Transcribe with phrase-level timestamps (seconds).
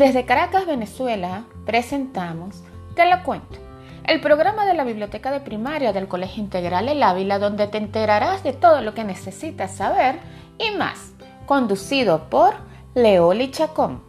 [0.00, 2.62] Desde Caracas, Venezuela, presentamos
[2.94, 3.58] Te lo cuento,
[4.06, 8.42] el programa de la Biblioteca de Primaria del Colegio Integral El Ávila, donde te enterarás
[8.42, 10.18] de todo lo que necesitas saber
[10.56, 11.12] y más,
[11.44, 12.54] conducido por
[12.94, 14.00] Leoli Chacón.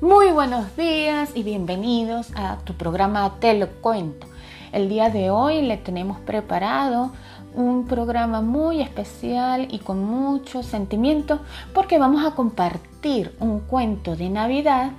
[0.00, 4.28] Muy buenos días y bienvenidos a tu programa Te lo cuento.
[4.72, 7.12] El día de hoy le tenemos preparado
[7.54, 11.40] un programa muy especial y con mucho sentimiento
[11.72, 14.90] porque vamos a compartir un cuento de Navidad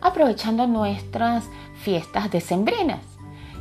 [0.00, 1.44] aprovechando nuestras
[1.82, 3.00] fiestas decembrinas.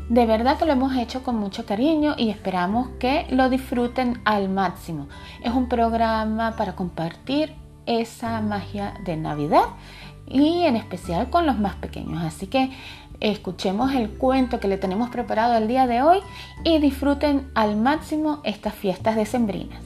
[0.09, 4.49] De verdad que lo hemos hecho con mucho cariño y esperamos que lo disfruten al
[4.49, 5.07] máximo.
[5.43, 7.55] Es un programa para compartir
[7.87, 9.65] esa magia de Navidad
[10.27, 12.23] y en especial con los más pequeños.
[12.23, 12.71] Así que
[13.19, 16.19] escuchemos el cuento que le tenemos preparado el día de hoy
[16.63, 19.81] y disfruten al máximo estas fiestas decembrinas.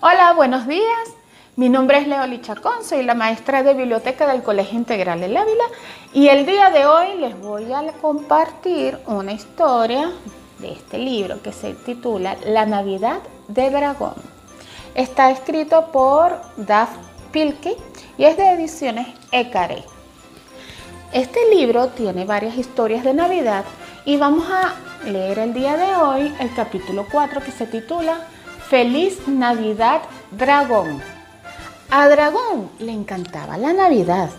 [0.00, 1.16] Hola, buenos días.
[1.56, 5.64] Mi nombre es Leoli Chacón, soy la maestra de biblioteca del Colegio Integral del Ávila
[6.12, 10.10] y el día de hoy les voy a compartir una historia
[10.58, 14.14] de este libro que se titula La Navidad de Dragón.
[14.94, 17.05] Está escrito por Duff
[17.36, 19.84] Y es de ediciones Ecaré.
[21.12, 23.66] Este libro tiene varias historias de Navidad
[24.06, 24.74] y vamos a
[25.06, 28.26] leer el día de hoy el capítulo 4 que se titula
[28.70, 31.02] Feliz Navidad Dragón.
[31.90, 34.30] A Dragón le encantaba la Navidad.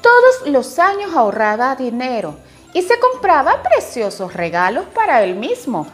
[0.00, 2.36] Todos los años ahorraba dinero
[2.72, 5.86] y se compraba preciosos regalos para él mismo.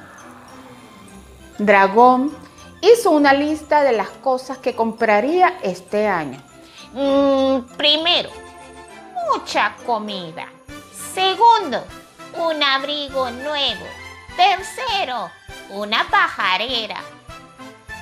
[1.58, 2.30] Dragón
[2.80, 6.42] hizo una lista de las cosas que compraría este año.
[6.92, 8.30] Mm, primero,
[9.32, 10.46] mucha comida.
[11.14, 11.82] Segundo,
[12.38, 13.86] un abrigo nuevo.
[14.36, 15.30] Tercero,
[15.70, 17.02] una pajarera.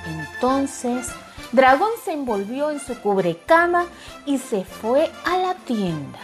[0.05, 1.07] Entonces,
[1.51, 3.85] Dragón se envolvió en su cubrecama
[4.25, 6.19] y se fue a la tienda.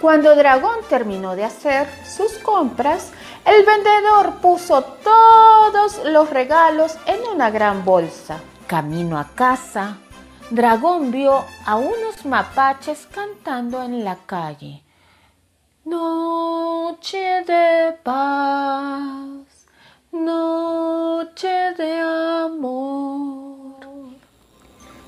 [0.00, 3.10] Cuando Dragón terminó de hacer sus compras,
[3.44, 8.40] el vendedor puso todos los regalos en una gran bolsa.
[8.66, 9.98] Camino a casa,
[10.50, 14.82] Dragón vio a unos mapaches cantando en la calle.
[15.84, 19.66] Noche de paz,
[20.12, 23.76] noche de amor.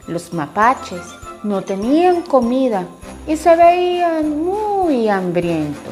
[0.07, 1.03] Los mapaches
[1.43, 2.85] no tenían comida
[3.27, 5.90] y se veían muy hambrientos.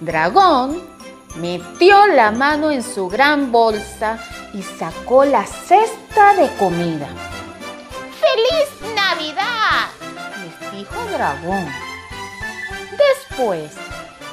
[0.00, 0.80] Dragón
[1.36, 4.18] metió la mano en su gran bolsa
[4.54, 7.08] y sacó la cesta de comida.
[8.20, 9.88] ¡Feliz Navidad!
[10.44, 11.66] les dijo Dragón.
[12.96, 13.72] Después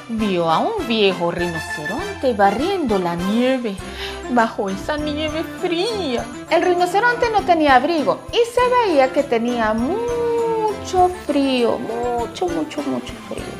[0.08, 3.76] vio a un viejo rinoceronte barriendo la nieve
[4.30, 6.24] bajo esa nieve fría.
[6.48, 13.12] El rinoceronte no tenía abrigo y se veía que tenía mucho frío, mucho, mucho, mucho
[13.28, 13.55] frío.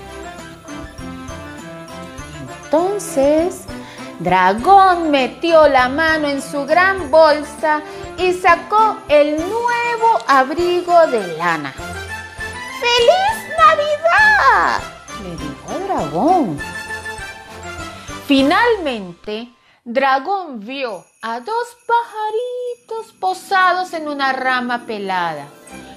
[2.67, 3.63] Entonces,
[4.19, 7.81] Dragón metió la mano en su gran bolsa
[8.19, 11.73] y sacó el nuevo abrigo de lana.
[12.81, 14.81] ¡Feliz Navidad!
[15.23, 16.59] le dijo Dragón.
[18.27, 19.49] Finalmente,
[19.85, 25.47] Dragón vio a dos pajaritos posados en una rama pelada.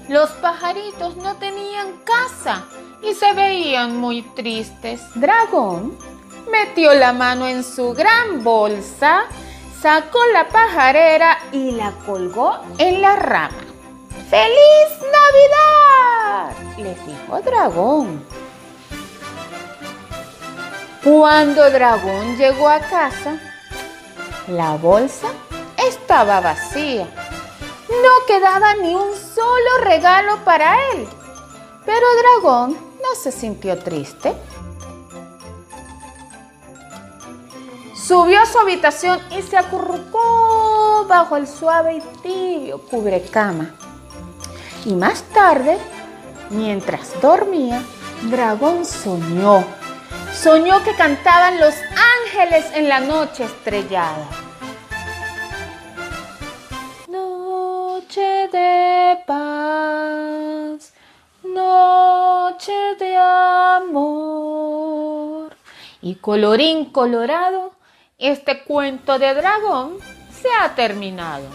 [0.07, 2.65] Los pajaritos no tenían casa
[3.01, 5.01] y se veían muy tristes.
[5.15, 5.97] Dragón
[6.51, 9.23] metió la mano en su gran bolsa,
[9.81, 13.57] sacó la pajarera y la colgó en la rama.
[14.29, 16.53] ¡Feliz Navidad!
[16.77, 18.25] les dijo Dragón.
[21.03, 23.39] Cuando Dragón llegó a casa,
[24.47, 25.29] la bolsa
[25.77, 27.07] estaba vacía.
[27.89, 31.07] No quedaba ni un solo regalo para él.
[31.85, 34.33] Pero Dragón no se sintió triste.
[38.09, 43.69] Subió a su habitación y se acurrucó bajo el suave y tibio cubrecama.
[44.83, 45.77] Y más tarde,
[46.49, 47.83] mientras dormía,
[48.23, 49.63] Dragón soñó.
[50.33, 51.75] Soñó que cantaban los
[52.25, 54.25] ángeles en la noche estrellada.
[57.07, 60.93] Noche de paz,
[61.43, 63.15] noche de
[63.77, 64.25] amor.
[66.01, 67.77] Y colorín colorado,
[68.19, 69.93] este cuento de dragón
[70.29, 71.47] se ha terminado.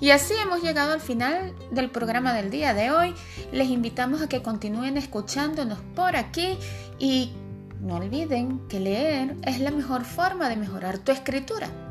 [0.00, 3.14] Y así hemos llegado al final del programa del día de hoy.
[3.52, 6.56] Les invitamos a que continúen escuchándonos por aquí
[6.98, 7.34] y
[7.80, 11.89] no olviden que leer es la mejor forma de mejorar tu escritura.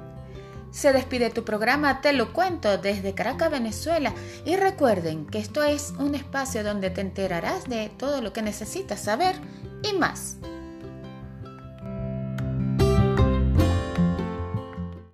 [0.71, 4.13] Se despide tu programa Te lo cuento desde Caracas, Venezuela
[4.45, 9.01] y recuerden que esto es un espacio donde te enterarás de todo lo que necesitas
[9.01, 9.36] saber
[9.83, 10.38] y más.